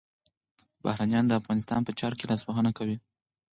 [0.83, 2.97] بهرنیان د افغانستان په چارو کي لاسوهنه کوي.